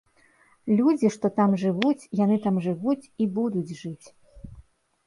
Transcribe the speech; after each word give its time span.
Людзі, 0.79 1.11
што 1.15 1.31
там 1.37 1.53
жывуць, 1.65 2.07
яны 2.23 2.39
там 2.47 2.55
жывуць 2.69 3.01
і 3.05 3.23
будуць 3.39 3.67
жыць. 3.81 4.07